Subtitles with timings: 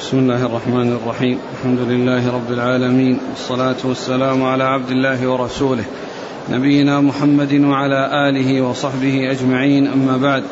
[0.00, 1.38] بسم الله الرحمن الرحيم.
[1.54, 3.18] الحمد لله رب العالمين.
[3.30, 5.84] والصلاة والسلام على عبد الله ورسوله.
[6.50, 9.86] نبينا محمد وعلى آله وصحبه أجمعين.
[9.86, 10.42] أما بعد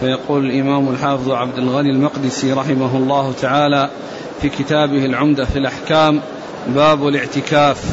[0.00, 3.90] فيقول الإمام الحافظ عبد الغني المقدسي رحمه الله تعالى
[4.42, 6.20] في كتابه العمدة في الأحكام
[6.68, 7.84] باب الاعتكاف.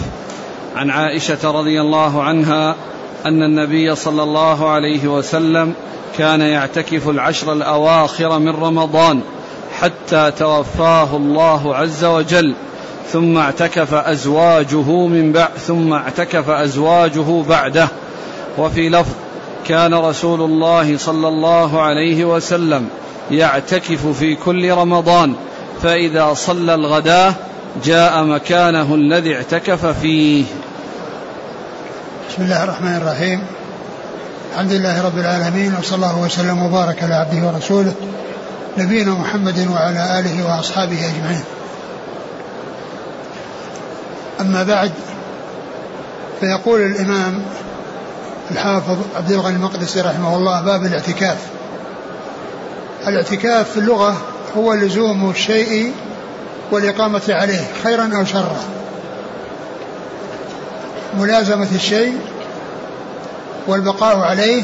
[0.76, 2.76] عن عائشة رضي الله عنها
[3.26, 5.74] أن النبي صلى الله عليه وسلم
[6.18, 9.22] كان يعتكف العشر الأواخر من رمضان.
[9.82, 12.56] حتى توفاه الله عز وجل
[13.12, 17.88] ثم اعتكف أزواجه من بعد ثم اعتكف أزواجه بعده.
[18.58, 19.12] وفي لفظ
[19.68, 22.90] كان رسول الله صلى الله عليه وسلم
[23.32, 25.34] يعتكف في كل رمضان
[25.84, 27.34] فإذا صلى الغداة
[27.86, 30.44] جاء مكانه الذي اعتكف فيه.
[32.30, 33.42] بسم الله الرحمن الرحيم.
[34.54, 37.94] الحمد لله رب العالمين وصلى الله وسلم وبارك على عبده ورسوله.
[38.78, 41.44] نبينا محمد وعلى آله وأصحابه أجمعين.
[44.40, 44.92] أما بعد
[46.40, 47.44] فيقول الإمام
[48.52, 51.38] الحافظ عبد الغني المقدسي رحمه الله باب الاعتكاف.
[53.08, 54.18] الاعتكاف في اللغة
[54.58, 55.94] هو لزوم الشيء
[56.72, 58.60] والإقامة عليه خيرا أو شرا.
[61.18, 62.18] ملازمة الشيء
[63.68, 64.64] والبقاء عليه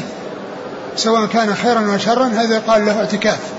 [0.96, 3.55] سواء كان خيرا أو شرا هذا قال له اعتكاف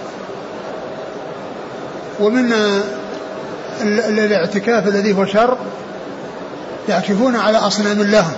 [2.20, 2.54] ومن
[3.82, 5.58] الاعتكاف الذي هو شر
[6.90, 8.34] يعكفون على أصنام لهم.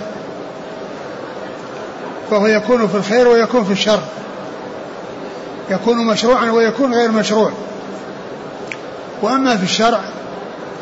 [2.30, 4.00] فهو يكون في الخير ويكون في الشر.
[5.70, 7.52] يكون مشروعا ويكون غير مشروع.
[9.22, 10.00] وأما في الشرع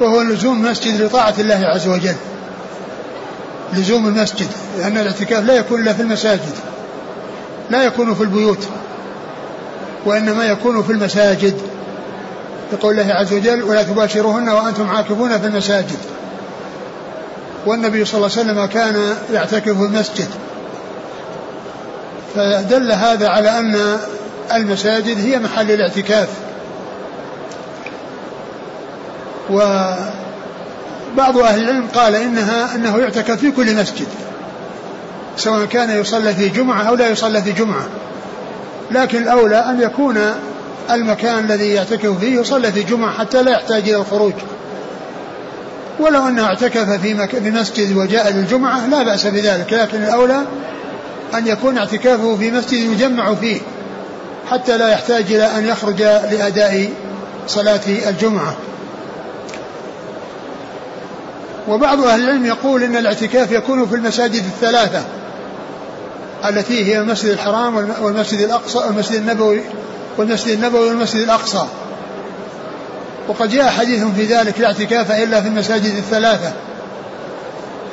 [0.01, 2.15] فهو لزوم مسجد لطاعة الله عز وجل.
[3.73, 6.55] لزوم المسجد لأن الاعتكاف لا يكون إلا في المساجد.
[7.71, 8.69] لا يكون في البيوت
[10.05, 11.61] وإنما يكون في المساجد.
[12.73, 15.99] بقول الله عز وجل ولا تباشروهن وأنتم عاكفون في المساجد.
[17.67, 20.29] والنبي صلى الله عليه وسلم كان يعتكف في المسجد.
[22.35, 23.99] فدل هذا على أن
[24.55, 26.29] المساجد هي محل الاعتكاف.
[29.51, 34.07] وبعض أهل العلم قال إنها أنه يعتكف في كل مسجد
[35.37, 37.87] سواء كان يصلى في جمعة أو لا يصلى في جمعة.
[38.91, 40.19] لكن الأولى أن يكون
[40.91, 44.33] المكان الذي يعتكف فيه يصلى في جمعة حتى لا يحتاج إلى الخروج
[46.01, 47.27] ولو أنه اعتكف في.
[47.27, 50.43] في مسجد وجاء للجمعة لا بأس بذلك لكن الأولى
[51.35, 53.61] أن يكون اعتكافه في مسجد يجمع فيه
[54.51, 56.91] حتى لا يحتاج إلى أن يخرج لأداء
[57.47, 58.57] صلاة الجمعة
[61.69, 65.05] وبعض أهل العلم يقول أن الاعتكاف يكون في المساجد الثلاثة
[66.49, 69.61] التي هي المسجد الحرام والمسجد الأقصى والمسجد النبوي
[70.19, 71.67] والمسجد النبوي والمسجد الأقصى.
[73.29, 76.53] وقد جاء حديث في ذلك لا اعتكاف إلا في المساجد الثلاثة.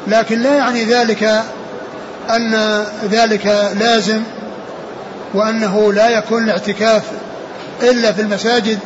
[0.08, 1.44] لكن لا يعني ذلك
[2.30, 3.46] أن ذلك
[3.80, 4.22] لازم
[5.34, 7.03] وأنه لا يكون الاعتكاف
[7.84, 8.80] إلا في المساجد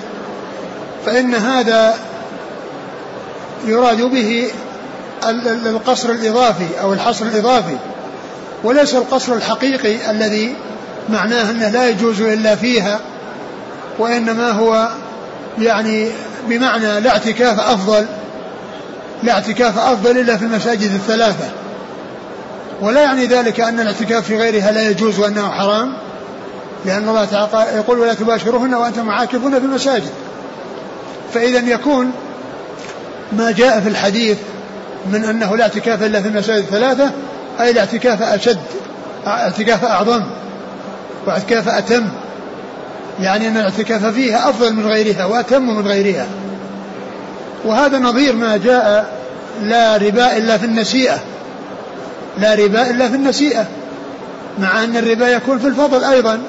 [1.05, 1.95] فإن هذا
[3.65, 4.47] يراد به
[5.65, 7.77] القصر الإضافي أو الحصر الإضافي.
[8.63, 10.55] وليس القصر الحقيقي الذي
[11.09, 12.99] معناه أنه لا يجوز إلا فيها
[13.99, 14.89] وإنما هو
[15.59, 16.09] يعني
[16.47, 18.05] بمعنى لا اعتكاف أفضل
[19.23, 21.49] لا اعتكاف أفضل إلا في المساجد الثلاثة.
[22.81, 25.93] ولا يعني ذلك أن الاعتكاف في غيرها لا يجوز وأنه حرام
[26.85, 30.11] لأن الله تعالى يقول ولا تباشرهن وأنتم عاكفون في المساجد.
[31.33, 32.11] فإذا يكون
[33.31, 34.37] ما جاء في الحديث
[35.11, 37.11] من أنه لا اعتكاف إلا في المساجد الثلاثة
[37.59, 38.59] أي الاعتكاف أشد
[39.27, 40.23] اعتكاف أعظم
[41.27, 42.07] واعتكاف أتم.
[43.21, 46.27] يعني أن الاعتكاف فيها أفضل من غيرها وأتم من غيرها.
[47.65, 49.13] وهذا نظير ما جاء
[49.63, 51.19] لا ربا إلا في النسيئة.
[52.37, 53.67] لا ربا إلا في النسيئة.
[54.59, 56.39] مع أن الربا يكون في الفضل أيضا.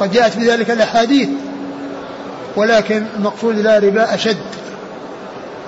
[0.00, 1.28] قد جاءت بذلك الأحاديث.
[2.56, 4.42] ولكن المقصود لا ربا أشد.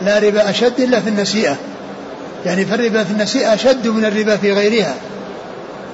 [0.02, 1.56] لا ربا أشد إلا في النسيئة.
[2.46, 4.94] يعني فالربا في النسيئة أشد من الربا في غيرها.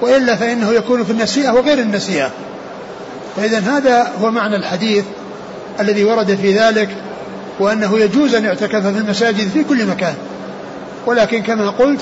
[0.01, 2.31] وإلا فإنه يكون في النسيئة وغير النسيئة.
[3.37, 5.05] فإذا هذا هو معنى الحديث
[5.79, 6.89] الذي ورد في ذلك
[7.59, 10.15] وأنه يجوز أن يعتكف في المساجد في كل مكان.
[11.05, 11.99] ولكن كما قلت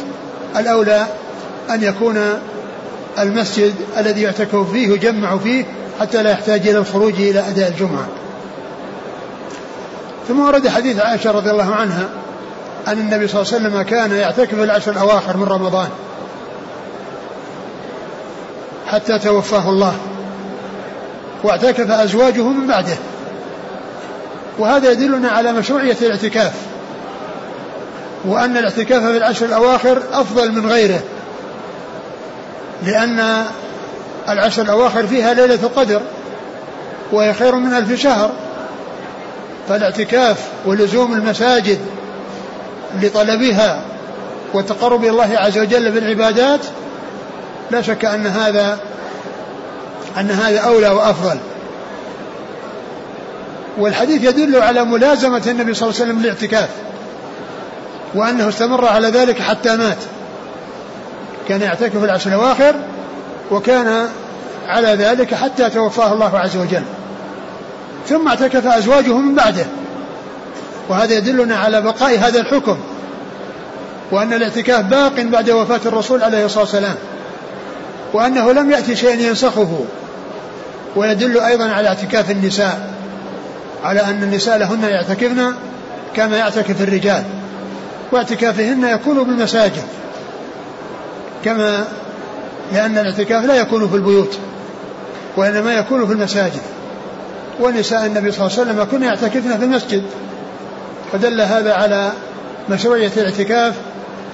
[0.57, 1.07] الأولى
[1.69, 2.17] أن يكون
[3.19, 5.65] المسجد الذي يعتكف فيه يجمع فيه
[5.99, 8.07] حتى لا يحتاج إلى الخروج إلى أداء الجمعة.
[10.27, 12.09] ثم ورد حديث عائشة رضي الله عنها
[12.87, 15.89] أن النبي صلى الله عليه وسلم كان يعتكف العشر الأواخر من رمضان
[18.87, 19.95] حتى توفاه الله.
[21.43, 22.97] واعتكف أزواجه من بعده.
[24.59, 26.53] وهذا يدلنا على مشروعية الاعتكاف.
[28.25, 30.99] وأن الاعتكاف في العشر الأواخر أفضل من غيره.
[32.85, 33.45] لأن
[34.29, 36.01] العشر الأواخر فيها ليلة القدر
[37.11, 38.31] وهي خير من ألف شهر.
[39.69, 41.79] فالاعتكاف ولزوم المساجد
[43.01, 43.81] لطلبها
[44.53, 46.59] والتقرب إلى الله عز وجل بالعبادات
[47.71, 48.79] لا شك أن هذا
[50.17, 51.37] أن هذا أولى وأفضل.
[53.77, 56.69] والحديث يدل على ملازمة النبي صلى الله عليه وسلم للاعتكاف
[58.15, 59.97] وأنه استمر على ذلك حتى مات.
[61.47, 62.75] كان يعتكف العشر الأواخر
[63.51, 64.07] وكان
[64.67, 66.83] على ذلك حتى توفاه الله عز وجل.
[68.07, 69.65] ثم اعتكف أزواجه من بعده.
[70.89, 72.77] وهذا يدلنا على بقاء هذا الحكم
[74.11, 76.95] وأن الاعتكاف باق بعد وفاة الرسول عليه الصلاة والسلام.
[78.13, 79.85] وأنه لم يأتي شيء ينسخه
[80.95, 82.93] ويدل أيضا على اعتكاف النساء
[83.83, 85.53] على أن النساء لهن يعتكفن
[86.15, 87.23] كما يعتكف الرجال
[88.11, 89.83] واعتكافهن يكون بالمساجد
[91.45, 91.87] كما
[92.73, 94.37] لأن الاعتكاف لا يكون في البيوت
[95.37, 96.61] وإنما يكون في المساجد
[97.59, 100.03] ونساء النبي صلى الله عليه وسلم كن يعتكفن في المسجد
[101.11, 102.11] فدل هذا على
[102.69, 103.73] مشروعية الاعتكاف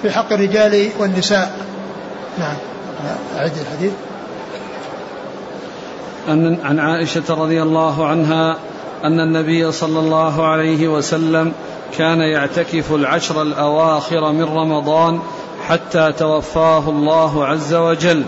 [0.01, 1.51] في حق الرجال والنساء.
[2.39, 2.55] نعم.
[3.37, 3.91] أعد الحديث.
[6.29, 8.57] أن عن عائشة رضي الله عنها
[9.03, 11.53] أن النبي صلى الله عليه وسلم
[11.97, 15.19] كان يعتكف العشر الأواخر من رمضان
[15.67, 18.23] حتى توفاه الله عز وجل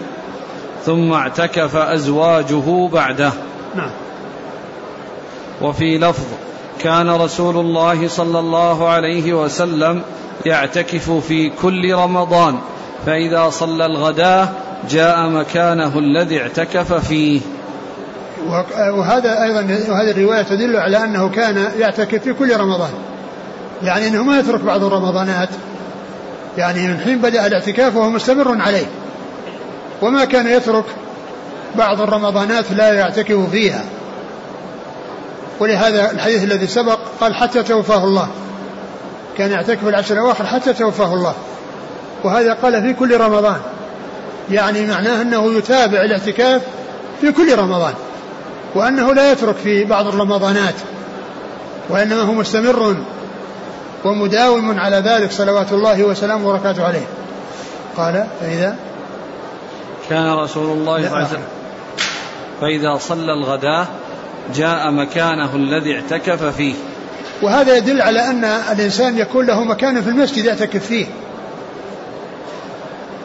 [0.86, 3.32] ثم اعتكف أزواجه بعده.
[3.76, 3.92] نعم.
[5.62, 6.26] وفي لفظ
[6.80, 10.02] كان رسول الله صلى الله عليه وسلم
[10.46, 12.60] يعتكف في كل رمضان
[13.06, 14.50] فإذا صلى الغداة
[14.90, 17.42] جاء مكانه الذي اعتكف فيه.
[18.78, 22.90] وهذا أيضا وهذه الرواية تدل على أنه كان يعتكف في كل رمضان.
[23.84, 25.50] يعني أنه ما يترك بعض الرمضانات.
[26.58, 28.86] يعني من حين بدأ الاعتكاف وهو مستمر عليه.
[30.02, 30.86] وما كان يترك
[31.76, 33.84] بعض الرمضانات لا يعتكف فيها.
[35.60, 38.28] ولهذا الحديث الذي سبق قال حتى توفاه الله.
[39.38, 41.34] كان يعتكف العشر الأواخر حتى توفاه الله.
[42.24, 43.58] وهذا قال في كل رمضان.
[44.52, 46.62] يعني معناه أنه يتابع الاعتكاف
[47.22, 47.94] في كل رمضان.
[48.76, 50.76] وأنه لا يترك في بعض الرمضانات.
[51.90, 52.96] وإنما هو مستمر
[54.06, 57.08] ومداوم على ذلك صلوات الله وسلامه وبركاته عليه.
[57.98, 58.76] قال فإذا؟
[60.10, 61.44] كان رسول الله صلى الله عليه وسلم
[62.62, 63.86] فإذا صلى الغداة
[64.56, 66.74] جاء مكانه الذي اعتكف فيه.
[67.42, 71.06] وهذا يدل على أن الإنسان يكون له مكان في المسجد يعتكف فيه.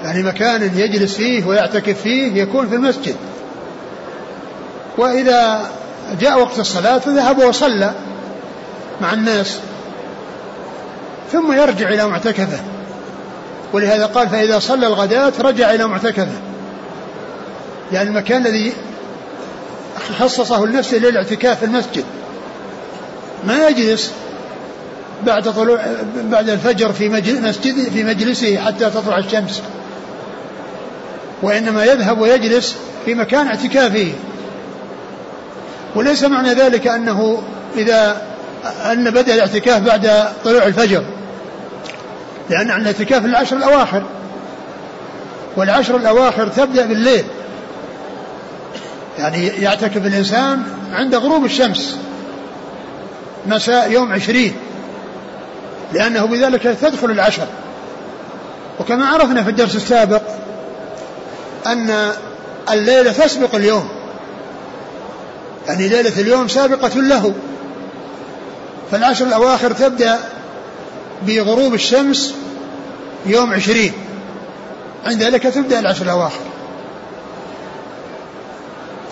[0.04, 3.16] يعني مكان يجلس فيه ويعتكف فيه يكون في المسجد.
[4.98, 5.70] وإذا
[6.20, 7.92] جاء وقت الصلاة فذهب وصلى
[9.00, 9.58] مع الناس
[11.32, 12.60] ثم يرجع إلى معتكفه.
[13.72, 16.40] ولهذا قال فإذا صلى الغداة رجع إلى معتكفه.
[17.92, 18.72] يعني المكان الذي
[20.18, 22.04] خصصه لنفسه للاعتكاف في المسجد.
[23.44, 24.12] ما يجلس
[25.26, 25.84] بعد طلوع
[26.16, 29.62] بعد الفجر في مسجد في مجلسه حتى تطلع الشمس.
[31.42, 34.12] وإنما يذهب ويجلس في مكان اعتكافه.
[35.94, 37.42] وليس معنى ذلك أنه
[37.76, 38.22] إذا
[38.84, 41.04] أن بدأ الاعتكاف بعد طلوع الفجر.
[42.50, 44.02] لأن الاعتكاف العشر الأواخر.
[45.56, 47.24] والعشر الأواخر تبدأ بالليل.
[49.18, 50.62] يعني يعتكف الإنسان
[50.92, 51.96] عند غروب الشمس.
[53.46, 54.54] مساء يوم عشرين.
[55.92, 57.46] لأنه بذلك تدخل العشر.
[58.80, 60.22] وكما عرفنا في الدرس السابق
[61.66, 62.12] أن
[62.70, 63.88] الليلة تسبق اليوم.
[65.68, 67.34] يعني ليلة اليوم سابقة له.
[68.90, 70.18] فالعشر الأواخر تبدأ
[71.26, 72.34] بغروب الشمس
[73.26, 73.92] يوم عشرين.
[75.06, 76.44] عند ذلك تبدأ العشر الأواخر.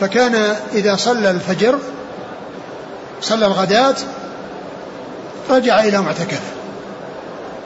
[0.00, 1.78] فكان إذا صلى الفجر
[3.22, 3.96] صلى الغداة
[5.50, 6.40] رجع إلى معتكفه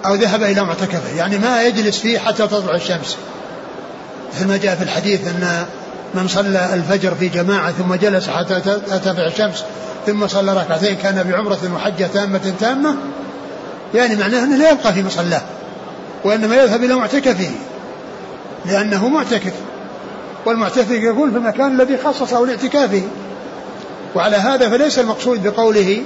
[0.06, 3.16] أو ذهب إلى معتكفه يعني ما يجلس فيه حتى تطلع الشمس.
[4.34, 5.66] مثل ما جاء في الحديث أن
[6.14, 9.64] من صلى الفجر في جماعة ثم جلس حتى ترتفع الشمس
[10.06, 12.96] ثم صلى ركعتين كان بعمرة وحجة تامة تامة
[13.94, 15.42] يعني معناه أنه لا يبقى في مصلاه
[16.24, 17.50] وإنما يذهب إلى معتكفه
[18.66, 19.52] لأنه معتكف
[20.46, 23.02] والمعتكف يكون في المكان الذي خصصه لاعتكافه
[24.14, 26.02] وعلى هذا فليس المقصود بقوله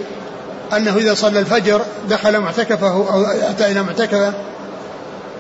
[0.77, 1.81] أنه إذا صلى الفجر
[2.11, 4.33] دخل معتكفه أو أتى إلى معتكفه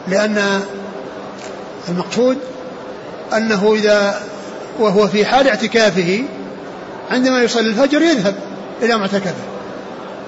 [0.09, 0.61] لأن
[1.89, 2.39] المقصود
[3.37, 4.21] أنه إذا
[4.79, 6.23] وهو في حال اعتكافه
[7.11, 8.35] عندما يصلي الفجر يذهب
[8.83, 9.35] إلى معتكفه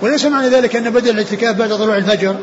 [0.02, 2.37] وليس معنى ذلك أن بدأ الاعتكاف بعد طلوع الفجر.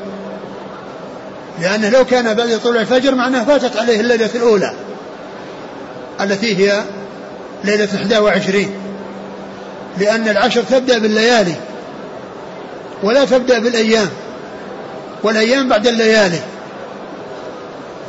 [1.61, 4.73] لأنه لو كان بعد طلوع الفجر معناه فاتت عليه الليلة الأولى
[6.21, 6.83] التي هي
[7.63, 8.65] ليلة 21
[9.97, 11.55] لأن العشر تبدأ بالليالي
[13.03, 14.09] ولا تبدأ بالأيام
[15.23, 16.39] والأيام بعد الليالي.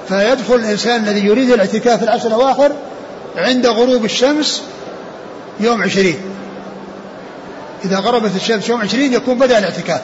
[0.08, 2.72] فيدخل الإنسان الذي يريد الاعتكاف العشر الأواخر
[3.36, 4.62] عند غروب الشمس
[5.60, 6.16] يوم عشرين.
[7.84, 10.00] إذا غربت الشمس يوم عشرين يكون بدأ الاعتكاف.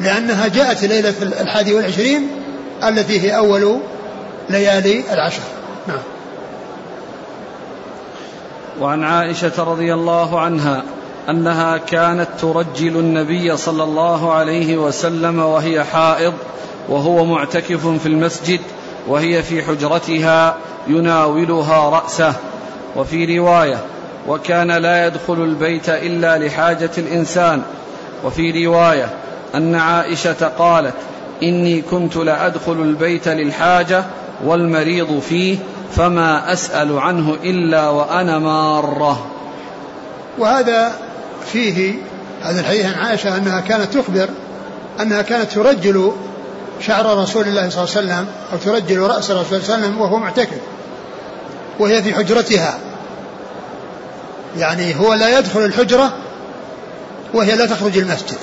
[0.00, 2.28] لأنها جاءت ليلة الحادي والعشرين
[2.84, 3.80] التي هي أول
[4.50, 5.42] ليالي العشر.
[5.88, 6.02] نعم.
[8.80, 10.82] وعن عائشة رضي الله عنها
[11.28, 16.34] أنها كانت ترجل النبي صلى الله عليه وسلم وهي حائض
[16.88, 18.60] وهو معتكف في المسجد
[19.08, 20.56] وهي في حجرتها
[20.88, 22.34] يناولها رأسه
[22.96, 23.78] وفي رواية
[24.28, 27.62] وكان لا يدخل البيت إلا لحاجة الإنسان.
[28.24, 29.08] وفي رواية
[29.54, 30.94] أن عائشة قالت
[31.42, 34.04] إني كنت لأدخل البيت للحاجة
[34.44, 35.58] والمريض فيه
[35.96, 39.26] فما أسأل عنه إلا وأنا مارة.
[40.38, 40.92] وهذا
[41.52, 41.94] فيه
[42.42, 44.28] هذا الحديث عن عائشة أنها كانت تخبر
[45.00, 46.12] أنها كانت ترجل
[46.80, 49.84] شعر رسول الله صلى الله عليه وسلم أو ترجل رأس رسول الله صلى الله عليه
[49.84, 50.58] وسلم وهو معتكف
[51.78, 52.78] وهي في حجرتها.
[54.58, 56.12] يعني هو لا يدخل الحجرة
[57.34, 58.38] وهي لا تخرج المسجد.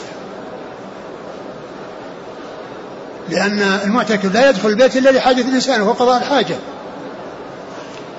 [3.29, 6.55] لأن المعتكف لا يدخل البيت إلا لحاجة الإنسان وهو قضاء الحاجة.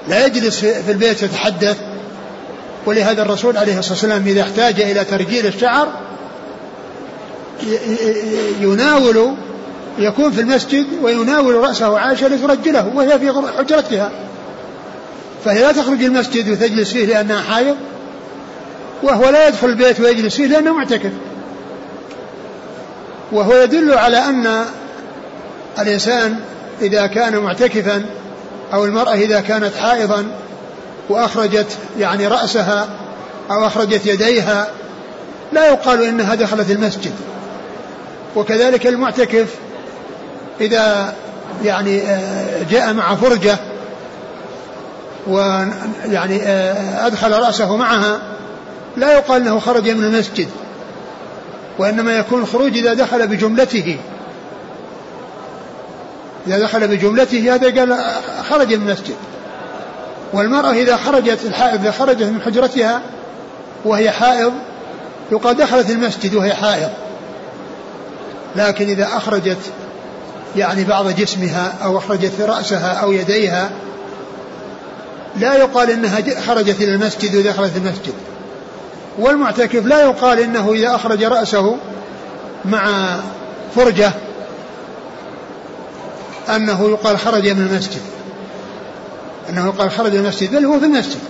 [0.08, 1.76] لا يجلس في البيت يتحدث.
[2.86, 5.88] ولهذا الرسول عليه الصلاة والسلام إذا احتاج إلى ترجيل الشعر
[8.60, 9.34] يناول
[9.98, 14.10] يكون في المسجد ويناول رأسه عائشة لترجله وهي في حجرتها
[15.44, 17.76] فهي لا تخرج المسجد وتجلس فيه لأنها حائض
[19.02, 21.10] وهو لا يدخل البيت ويجلس فيه لأنه معتكف.
[23.32, 24.64] وهو يدل على أن
[25.78, 26.40] الإنسان
[26.82, 28.06] إذا كان معتكفا
[28.72, 30.26] أو المرأة إذا كانت حائضا
[31.08, 32.88] وأخرجت يعني رأسها
[33.50, 34.68] أو أخرجت يديها
[35.52, 37.12] لا يقال إنها دخلت المسجد.
[38.36, 39.46] وكذلك المعتكف
[40.60, 41.14] إذا
[41.64, 43.58] يعني آه، جاء مع فرجة
[45.26, 48.18] ويعني آه، أدخل رأسه معها
[48.96, 50.48] لا يقال أنه خرج من المسجد
[51.78, 53.98] وإنما يكون الخروج إذا دخل بجملته.
[56.46, 57.98] إذا دخل بجملته هذا قال
[58.50, 59.16] خرج من المسجد.
[60.32, 63.00] والمرأة إذا خرجت الحائض إذا خرجت من حجرتها
[63.84, 64.52] وهي حائض
[65.32, 66.90] يقال دخلت المسجد وهي حائض.
[68.56, 69.58] لكن إذا أخرجت
[70.56, 73.70] يعني بعض جسمها أو أخرجت رأسها أو يديها
[75.40, 78.14] لا يقال إنها خرجت إلى المسجد ودخلت المسجد.
[79.18, 81.76] والمعتكف لا يقال إنه إذا أخرج رأسه
[82.64, 83.16] مع
[83.76, 84.12] فرجة
[86.48, 88.00] أنه يقال خرج من المسجد.
[89.50, 91.20] أنه يقال خرج من المسجد بل هو في المسجد.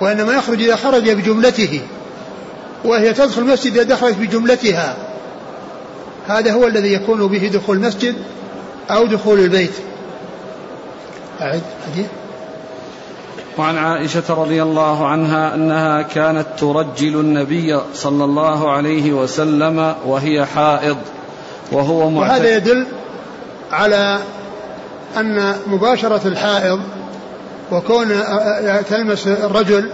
[0.00, 1.80] وإنما يخرج إذا خرج بجملته
[2.84, 5.09] وهي تدخل المسجد إذا دخلت بجملتها.
[6.28, 8.14] هذا هو الذي يكون به دخول المسجد
[8.90, 9.72] أو دخول البيت.
[11.40, 12.06] أعد حديث.
[13.58, 20.96] وعن عائشة رضي الله عنها أنها كانت ترجل النبي صلى الله عليه وسلم وهي حائض
[21.72, 22.86] وهو معتد وهذا يدل
[23.72, 24.18] على
[25.16, 26.80] أن مباشرة الحائض
[27.72, 28.08] وكون
[28.88, 29.90] تلمس الرجل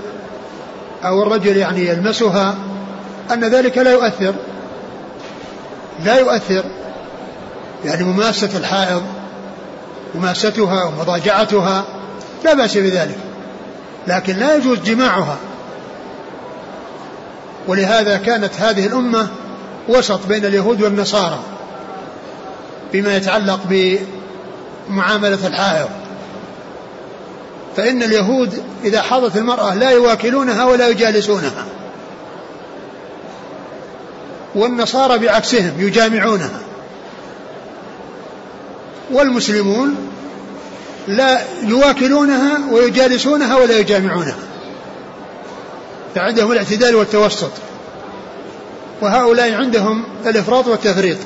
[1.04, 2.54] أو الرجل يعني يلمسها
[3.32, 4.34] أن ذلك لا يؤثر.
[6.04, 6.64] لا يؤثر.
[7.84, 9.02] يعني مماسة الحائض
[10.14, 11.84] مماستها ومضاجعتها
[12.44, 13.18] لا بأس بذلك
[14.06, 15.36] لكن لا يجوز جماعها.
[17.68, 19.28] ولهذا كانت هذه الأمة
[19.88, 21.38] وسط بين اليهود والنصارى
[22.92, 25.88] بما يتعلق بمعاملة الحائض.
[27.76, 31.64] فإن اليهود إذا حاضت المرأة لا يواكلونها ولا يجالسونها.
[34.56, 36.60] والنصارى بعكسهم يجامعونها.
[39.12, 39.96] والمسلمون
[41.08, 44.36] لا يواكلونها ويجالسونها ولا يجامعونها.
[46.14, 47.50] فعندهم الاعتدال والتوسط.
[49.00, 51.18] وهؤلاء عندهم الإفراط والتفريط.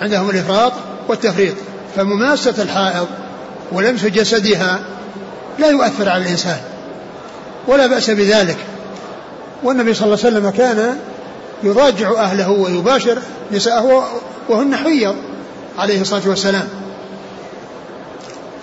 [0.00, 0.72] عندهم الإفراط
[1.08, 1.54] والتفريط.
[1.96, 3.06] فمماسة الحائض
[3.72, 4.80] ولمس جسدها
[5.58, 6.60] لا يؤثر على الإنسان.
[7.66, 8.56] ولا بأس بذلك.
[9.64, 10.98] والنبي صلى الله عليه وسلم كان
[11.62, 13.18] يضاجع أهله ويباشر
[13.52, 14.08] نساءه
[14.48, 15.16] وهن حيض
[15.78, 16.68] عليه الصلاة والسلام.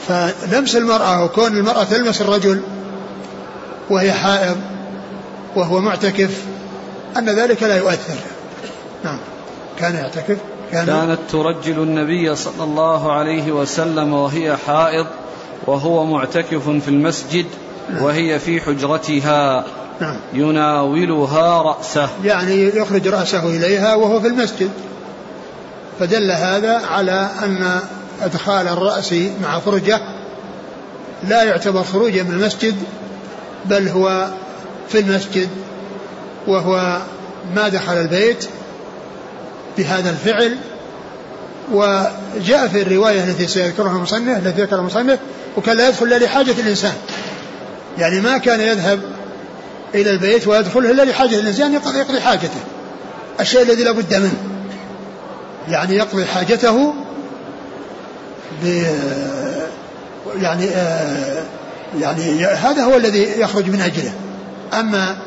[0.07, 2.61] فلمس المرأة وكون المرأة تلمس الرجل
[3.89, 4.57] وهي حائض
[5.55, 6.43] وهو معتكف
[7.17, 8.17] أن ذلك لا يؤثر.
[9.03, 9.17] نعم.
[9.79, 10.37] كان يعتكف
[10.71, 15.07] كان كانت ترجل النبي صلى الله عليه وسلم وهي حائض
[15.67, 17.45] وهو معتكف في المسجد.
[17.99, 19.65] وهي في حجرتها.
[20.01, 20.15] نعم.
[20.33, 22.09] يناولها رأسه.
[22.23, 24.69] يعني يخرج رأسه إليها وهو في المسجد.
[25.99, 27.79] فدل هذا على أن
[28.21, 30.01] إدخال الرأس مع فرجة
[31.29, 32.75] لا يعتبر خروجا من المسجد
[33.65, 34.27] بل هو
[34.89, 35.49] في المسجد
[36.47, 37.01] وهو
[37.55, 38.45] ما دخل البيت
[39.77, 40.57] بهذا الفعل.
[41.71, 45.19] وجاء في الرواية التي سيذكرها المصنف التي ذكر المصنف
[45.57, 46.93] وكان لا يدخل إلا لحاجة الإنسان.
[47.97, 48.99] يعني ما كان يذهب
[49.95, 52.59] إلى البيت ويدخله إلا لحاجة الإنسان يقضي حاجته.
[53.39, 54.33] الشيء الذي لا بد منه.
[55.69, 56.93] يعني يقضي حاجته
[58.63, 58.83] ب
[60.41, 61.43] يعني آه
[62.01, 64.13] يعني هذا هو الذي يخرج من أجله.
[64.73, 65.17] أما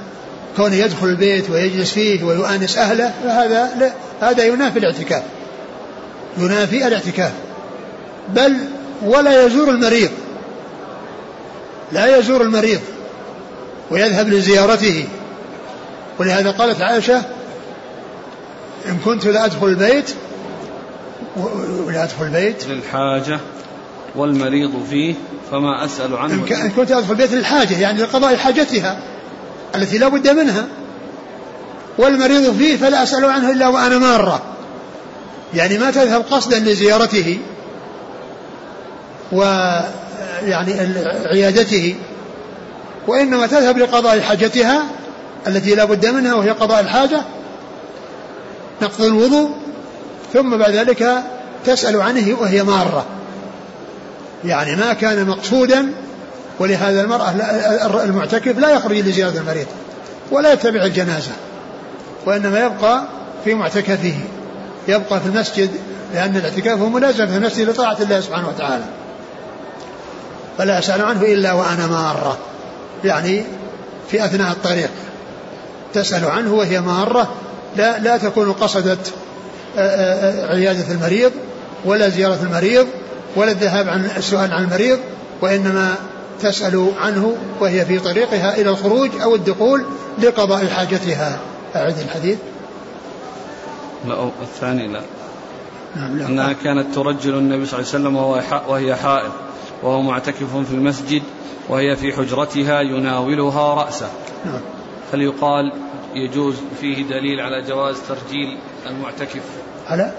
[0.56, 3.92] كونه يدخل البيت ويجلس فيه ويؤانس أهله فهذا لا
[4.30, 5.22] هذا ينافي الاعتكاف.
[6.38, 7.32] ينافي الاعتكاف.
[8.28, 8.56] بل
[9.02, 10.10] ولا يزور المريض.
[11.92, 12.80] لا يزور المريض.
[13.90, 15.04] ويذهب لزيارته.
[16.18, 17.22] ولهذا قالت عائشة
[18.88, 20.14] إن كنت لأدخل البيت
[21.86, 22.66] ولأدخل البيت.
[22.66, 23.40] للحاجة
[24.16, 25.14] والمريض فيه
[25.50, 28.98] فما أسأل عنه إن كنت أدخل البيت للحاجة يعني لقضاء حاجتها
[29.74, 30.66] التي لا بد منها.
[31.98, 34.42] والمريض فيه فلا أسأل عنه إلا وأنا مارة.
[35.54, 37.38] يعني ما تذهب قصدا لزيارته
[39.32, 40.72] ويعني
[41.26, 41.94] عيادته.
[43.06, 44.82] وإنما تذهب لقضاء حاجتها
[45.46, 47.22] التي لا بد منها وهي قضاء الحاجة
[48.82, 49.50] نقض الوضوء
[50.32, 51.22] ثم بعد ذلك
[51.66, 53.06] تسأل عنه وهي مارة.
[54.44, 55.92] يعني ما كان مقصودا
[56.58, 57.30] ولهذا المرأة
[58.04, 59.66] المعتكف لا يخرج لزيارة المريض
[60.30, 61.32] ولا يتبع الجنازة
[62.26, 63.04] وإنما يبقى
[63.44, 64.14] في معتكفه
[64.88, 65.70] يبقى في المسجد
[66.14, 68.84] لأن الاعتكاف هو ملازم في المسجد لطاعة الله سبحانه وتعالى.
[70.58, 72.38] فلا أسأل عنه إلا وأنا مارة.
[73.04, 73.44] يعني
[74.08, 74.90] في أثناء الطريق.
[75.94, 77.34] تسأل عنه وهي مارة.
[77.76, 79.12] لا لا تكون قصدت
[80.50, 81.32] عيادة المريض
[81.84, 82.86] ولا زيارة المريض
[83.36, 84.98] ولا الذهاب عن السؤال عن المريض
[85.40, 85.94] وإنما
[86.42, 89.84] تسأل عنه وهي في طريقها إلى الخروج أو الدخول
[90.22, 91.38] لقضاء حاجتها.
[91.76, 92.38] أعد الحديث.
[94.08, 95.00] لا الثاني لا.
[95.96, 96.26] نعم لا.
[96.26, 98.16] أنها كانت ترجل النبي صلى الله عليه وسلم
[98.70, 99.30] وهي حائض.
[99.82, 101.22] وهو معتكف في المسجد
[101.68, 104.08] وهي في حجرتها يناولها رأسه.
[104.44, 104.60] نعم.
[105.12, 105.72] هل يقال
[106.14, 109.42] يجوز فيه دليل على جواز ترجيل المعتكف.
[109.88, 110.12] على؟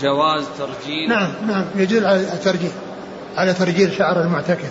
[0.00, 1.64] جواز ترجيل نعم نعم.
[1.76, 2.70] يجوز على الترجيل
[3.36, 4.70] على ترجيل شعر المعتكف.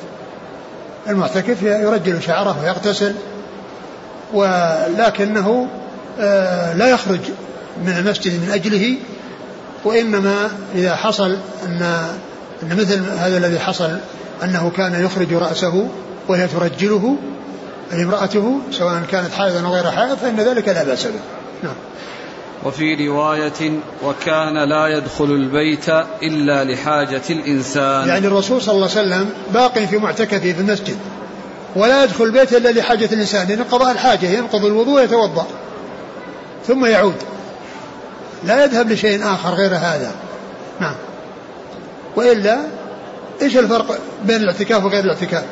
[1.09, 3.15] المعتكف يرجل شعره ويغتسل
[4.33, 5.67] ولكنه
[6.19, 7.19] آه، لا يخرج
[7.83, 8.97] من المسجد من أجله
[9.83, 11.81] وإنما إذا حصل أن
[12.63, 13.97] أن مثل هذا الذي حصل
[14.43, 15.87] أنه كان يخرج رأسه
[16.27, 17.15] وهي ترجله
[17.93, 21.19] امرأته سواء كانت حائضا أو غير حائض فإن ذلك لا بأس به.
[21.63, 21.75] نعم.
[22.63, 23.71] وفي رواية
[24.03, 25.89] وكان لا يدخل البيت
[26.23, 28.07] إلا لحاجة الإنسان.
[28.07, 30.97] يعني الرسول صلى الله عليه وسلم باق في معتكفه في المسجد
[31.75, 35.47] ولا يدخل البيت إلا لحاجة الإنسان لأن قضاء الحاجة ينقض الوضوء ويتوضأ
[36.67, 37.15] ثم يعود.
[38.43, 40.11] لا يذهب لشيء آخر غير هذا.
[40.79, 40.95] نعم.
[42.15, 42.57] وإلا
[43.41, 45.43] إيش الفرق بين الاعتكاف وغير الاعتكاف؟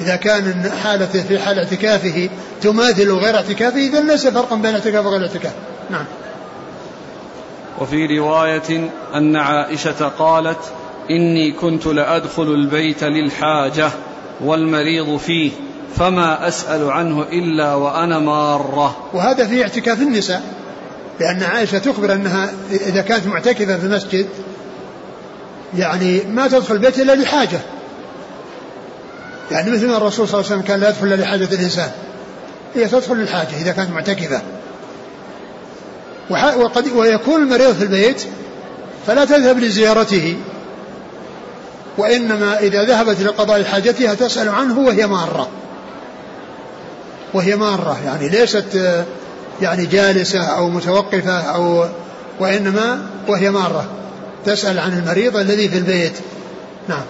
[0.00, 2.28] إذا كان حالته في حال اعتكافه
[2.62, 5.52] تماثل غير اعتكافه إذا ليس فرقا بين الاعتكاف وغير الاعتكاف.
[5.90, 6.04] نعم.
[7.80, 10.58] وفي رواية أن عائشة قالت
[11.10, 13.90] إني كنت لأدخل البيت للحاجة
[14.40, 15.50] والمريض فيه
[15.96, 18.96] فما أسأل عنه إلا وأنا مارة.
[19.12, 20.42] وهذا في اعتكاف النساء
[21.20, 24.26] لأن عائشة تخبر أنها إذا كانت معتكفة في المسجد
[25.76, 27.60] يعني ما تدخل البيت إلا لحاجة
[29.50, 31.90] يعني مثل ما الرسول صلى الله عليه وسلم كان لا يدخل إلا لحاجة الإنسان.
[32.74, 34.40] هي تدخل للحاجة إذا كانت معتكفة.
[36.30, 38.22] وقد ويكون المريض في البيت
[39.06, 40.36] فلا تذهب لزيارته.
[41.98, 45.48] وإنما إذا ذهبت لقضاء حاجتها تسأل عنه وهي مارة.
[47.34, 47.98] وهي مارة.
[48.04, 49.04] يعني ليست
[49.62, 51.84] يعني جالسة أو متوقفة أو
[52.40, 53.86] وإنما وهي مارة.
[54.44, 56.18] تسأل عن المريض الذي في البيت.
[56.88, 57.02] نعم.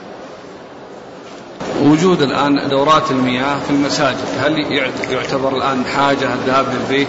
[1.83, 4.73] وجود الآن دورات المياه في المساجد هل
[5.11, 7.09] يعتبر الآن حاجة الذهاب للبيت؟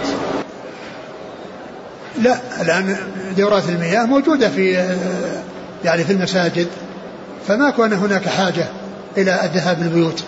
[2.22, 2.96] لا الآن
[3.36, 4.72] دورات المياه موجودة في
[5.84, 6.66] يعني في المساجد
[7.48, 8.64] فما كان هناك حاجة
[9.16, 10.24] إلى الذهاب للبيوت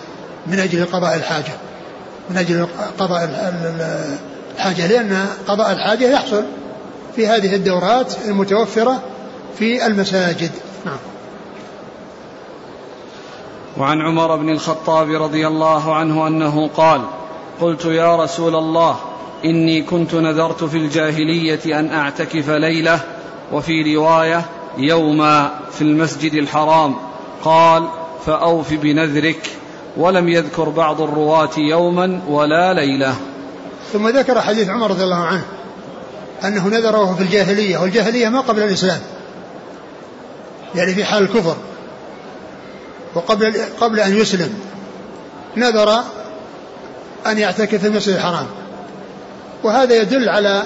[0.47, 1.53] من أجل قضاء الحاجة
[2.29, 2.67] من أجل
[2.99, 3.23] قضاء
[4.55, 6.43] الحاجة لأن قضاء الحاجة يحصل
[7.15, 9.01] في هذه الدورات المتوفرة
[9.57, 10.51] في المساجد.
[10.85, 10.97] نعم.
[13.77, 17.01] وعن عمر بن الخطاب رضي الله عنه أنه قال
[17.61, 18.99] قلت يا رسول الله
[19.45, 22.99] إني كنت نذرت في الجاهلية أن أعتكف ليلة
[23.51, 24.45] وفي رواية
[24.77, 26.95] يوما في المسجد الحرام.
[27.43, 27.87] قال
[28.25, 29.49] فأوف بنذرك
[29.97, 33.15] ولم يذكر بعض الرواة يوما ولا ليلة.
[33.93, 35.45] ثم ذكر حديث عمر رضي الله عنه
[36.43, 38.99] أنه نذره في الجاهلية والجاهلية ما قبل الإسلام.
[40.75, 41.57] يعني في حال الكفر
[43.15, 44.53] وقبل قبل أن يسلم
[45.57, 45.99] نذر
[47.27, 48.47] أن يعتكف في المسجد الحرام.
[49.63, 50.63] وهذا يدل على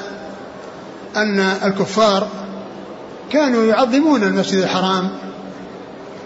[1.15, 2.28] أن الكفار
[3.32, 5.10] كانوا يعظمون المسجد الحرام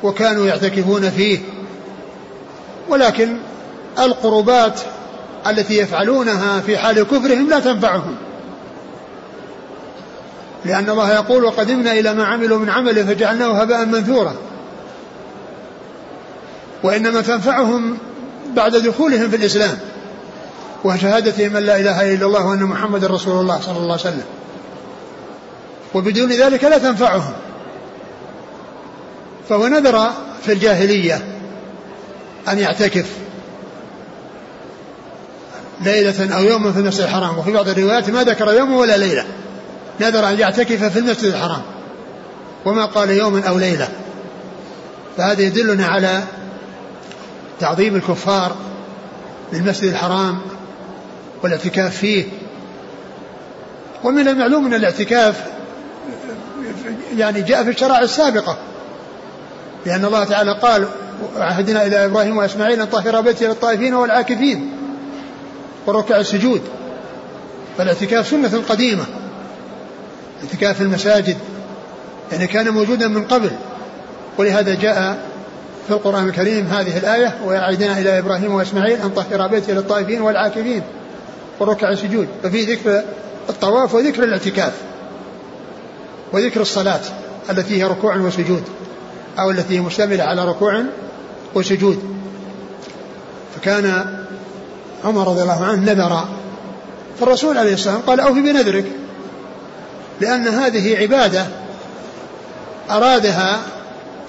[0.04, 1.39] وكانوا يعتكفون فيه.
[2.89, 3.38] ولكن
[4.00, 4.80] القربات
[5.48, 8.15] التي يفعلونها في حال كفرهم لا تنفعهم.
[10.65, 14.36] لأن الله يقول وقدمنا إلى ما عملوا من عمل فجعلناه هباء منثورا.
[16.84, 17.97] وإنما تنفعهم
[18.56, 19.78] بعد دخولهم في الإسلام
[20.84, 24.24] وشهادتهم أن لا إله إلا الله وأن محمد رسول الله صلى الله عليه وسلم.
[25.93, 27.34] وبدون ذلك لا تنفعهم.
[29.50, 30.12] فهو نذر
[30.45, 31.21] في الجاهلية
[32.50, 33.10] أن يعتكف
[35.82, 37.38] ليلة أو يوما في المسجد الحرام.
[37.38, 39.26] وفي بعض الروايات ما ذكر يوم ولا ليلة.
[39.99, 41.62] نذر أن يعتكف في المسجد الحرام
[42.65, 43.89] وما قال يوما أو ليلة.
[45.17, 46.23] فهذا يدلنا على
[47.60, 48.56] تعظيم الكفار
[49.54, 50.39] للمسجد الحرام
[51.43, 52.25] والاعتكاف فيه.
[54.04, 55.43] ومن المعلوم أن الاعتكاف
[57.17, 58.58] يعني جاء في الشرائع السابقة
[59.86, 60.88] لأن الله تعالى قال
[61.38, 64.71] عهدنا إلى إبراهيم وإسماعيل أن طهر بيتي للطائفين والعاكفين
[65.86, 66.62] وركع السجود.
[67.77, 69.06] فالاعتكاف سنة قديمة.
[70.43, 71.38] اعتكاف المساجد
[72.32, 73.51] يعني كان موجودا من قبل.
[74.38, 75.25] ولهذا جاء
[75.88, 80.82] في القرآن الكريم هذه الآية وعهدنا إلى إبراهيم وإسماعيل أن طهر بيتي للطائفين والعاكفين
[81.60, 82.27] وركع السجود.
[82.43, 83.04] ففي ذكر
[83.49, 84.73] الطواف وذكر الاعتكاف
[86.34, 87.01] وذكر الصلاة
[87.49, 88.63] التي هي ركوع وسجود
[89.39, 90.84] أو التي هي مشتملة على ركوع
[91.56, 92.04] وسجود.
[93.56, 94.06] فكان
[95.06, 96.25] عمر رضي الله عنه نذر.
[97.19, 98.86] فالرسول عليه الصلاة والسلام قال أوفي بنذرك.
[100.22, 101.46] لأن هذه عبادة
[102.90, 103.60] أرادها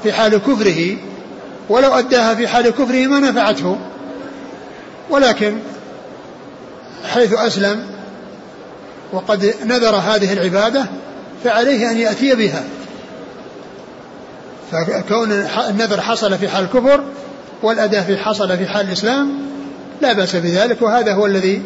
[0.03, 0.97] في حال كفره
[1.69, 3.79] ولو أداها في حال كفره ما نفعته.
[5.11, 5.59] ولكن
[7.05, 7.87] حيث أسلم
[9.13, 10.87] وقد نذر هذه العبادة
[11.45, 12.65] فعليه أن يأتي بها.
[14.73, 15.33] فكون
[15.69, 17.05] النذر حصل في حال الكفر
[17.63, 19.33] والأداء في حصل في حال الإسلام
[20.03, 21.63] لا بأس بذلك وهذا هو الذي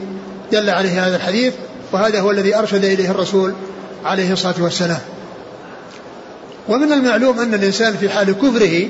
[0.53, 1.55] دل عليه هذا الحديث
[1.93, 3.55] وهذا هو الذي أرشد إليه الرسول
[4.07, 5.01] عليه الصلاة والسلام.
[6.69, 8.89] ومن المعلوم أن الإنسان في حال كفره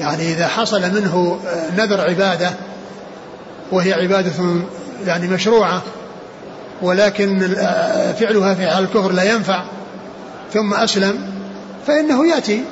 [0.00, 1.40] يعني إذا حصل منه
[1.78, 2.50] نذر عبادة
[3.72, 4.32] وهي عبادة
[5.06, 5.82] يعني مشروعة
[6.82, 7.54] ولكن
[8.20, 9.64] فعلها في حال الكفر لا ينفع
[10.52, 11.18] ثم أسلم
[11.86, 12.62] فإنه يأتي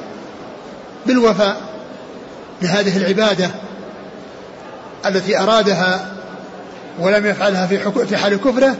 [1.06, 1.60] بالوفاء
[2.62, 3.50] لهذه العبادة
[5.06, 6.06] التي أرادها
[6.98, 7.66] ولم يفعلها
[8.06, 8.76] في حال كفره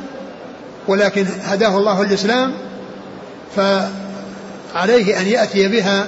[0.89, 2.53] ولكن هداه الله الإسلام
[3.57, 6.07] فعليه أن يأتي بها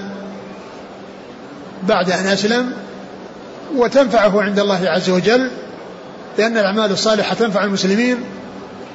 [1.82, 2.72] بعد أن أسلم
[3.76, 5.50] وتنفعه عند الله عز وجل
[6.38, 8.16] لأن الأعمال الصالحة تنفع المسلمين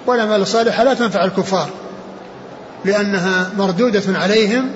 [0.08, 1.70] والأعمال الصالحة لا تنفع الكفار
[2.86, 4.70] لأنها مردودة عليهم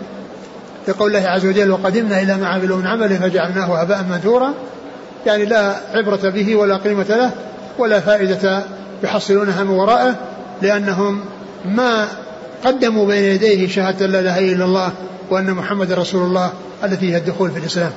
[0.88, 4.54] لقول الله عز وجل وقدمنا إلى ما عملوا من عمل فجعلناه هباء منثورا
[5.26, 7.32] يعني لا عبرة به ولا قيمة له
[7.78, 8.64] ولا فائدة
[9.04, 10.16] يحصلونها من ورائه
[10.62, 11.26] لأنهم
[11.66, 12.08] ما
[12.66, 14.92] قدموا بين يديه شهادة لا إله إلا الله
[15.30, 17.92] وأن محمد رسول الله التي هي الدخول في الإسلام.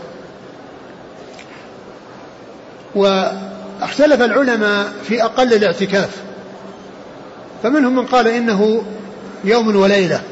[2.94, 6.10] واختلف العلماء في أقل الاعتكاف.
[7.62, 8.82] فمنهم من قال إنه
[9.44, 10.22] يوم وليلة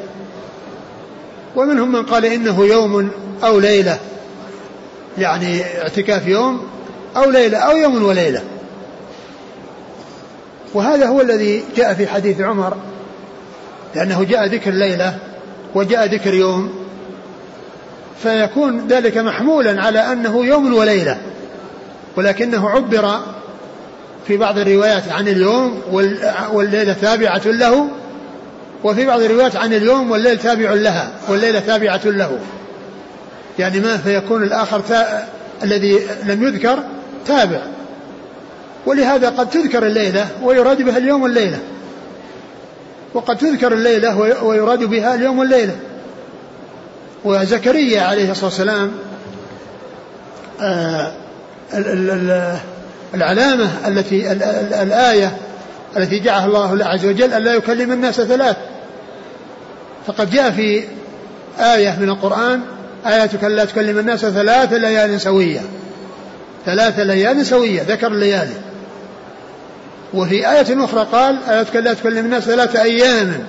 [1.57, 3.11] ومنهم من قال إنه يوم
[3.45, 3.99] أو ليلة
[5.19, 6.67] يعني اعتكاف يوم
[7.17, 8.43] أو ليلة أو يوم وليلة.
[10.75, 12.77] وهذا هو الذي جاء في حديث عمر
[13.95, 15.19] لأنه جاء ذكر ليلة
[15.75, 16.87] وجاء ذكر يوم
[18.23, 21.19] فيكون ذلك محمولا على أنه يوم وليلة
[22.17, 23.21] ولكنه عبر
[24.27, 25.83] في بعض الروايات عن اليوم
[26.53, 27.89] والليلة تابعة له
[28.85, 32.39] وفي بعض الروايات عن اليوم والليل تابع لها والليلة تابعة له.
[33.59, 35.29] يعني ما فيكون الآخر تا...
[35.63, 36.79] الذي لم يذكر
[37.27, 37.61] تابع.
[38.87, 41.59] ولهذا قد تذكر الليلة ويراد بها اليوم والليلة
[43.15, 45.77] وقد تذكر الليلة ويراد بها اليوم والليلة
[47.25, 48.93] وزكريا عليه الصلاة والسلام
[50.61, 51.13] آه،
[53.15, 54.33] العلامة التي
[54.83, 55.37] الآية
[55.97, 58.57] التي جعلها الله عز وجل أن لا يكلم الناس ثلاث.
[60.07, 60.85] فقد جاء في
[61.59, 62.61] آية من القرآن
[63.07, 65.61] آياتك لا تكلم الناس ثلاث ليال سوية.
[66.67, 68.55] ثلاث ليال سوية ذكر الليالي.
[70.15, 71.39] وفي آية أخرى قال
[71.75, 73.47] لا تكلم الناس ثلاث أيام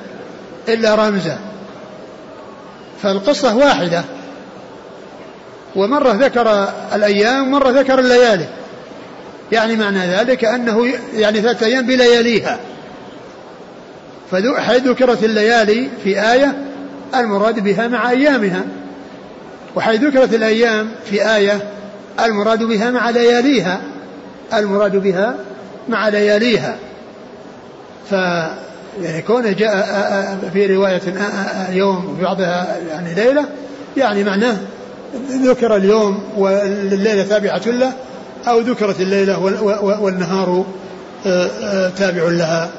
[0.68, 1.38] إلا رمزا.
[3.04, 4.04] فالقصة واحدة.
[5.76, 8.46] ومرة ذكر الأيام ومرة ذكر الليالي.
[9.52, 12.60] يعني معنى ذلك أنه يعني ثلاثة أيام بلياليها.
[14.32, 16.58] فحيث ذكرت الليالي في آية
[17.16, 18.62] المراد بها مع أيامها.
[19.76, 21.70] وحيث ذكرت الأيام في آية
[22.20, 23.82] المراد بها مع لياليها.
[24.54, 25.36] المراد بها
[25.90, 26.76] مع لياليها.
[28.10, 28.12] ف
[29.02, 31.02] يعني كون جاء في رواية
[31.70, 33.46] يوم في بعضها يعني ليلة
[33.98, 34.58] يعني معناه
[35.32, 37.94] ذكر اليوم والليلة تابعة له
[38.48, 39.40] أو ذكرت الليلة
[40.02, 40.66] والنهار
[41.98, 42.70] تابع لها.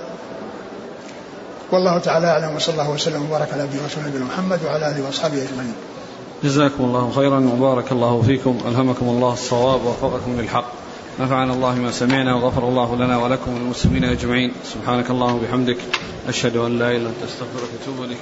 [1.72, 5.34] والله تعالى أعلم وصلى الله وسلم وبارك على عبده ورسوله نبينا محمد وعلى آله وأصحابه
[5.34, 5.74] أجمعين.
[6.44, 10.72] جزاكم الله خيرا وبارك الله فيكم ألهمكم الله الصواب ووفقكم للحق.
[11.20, 14.52] نفعنا الله ما سمعنا وغفر الله لنا ولكم وللمسلمين أجمعين.
[14.64, 15.78] سبحانك اللهم وبحمدك.
[16.28, 18.18] أشهد أن لا إله إلا أنت أستغفرك وأتوب إليك.